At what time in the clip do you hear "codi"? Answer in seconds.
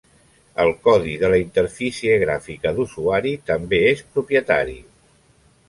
0.87-1.11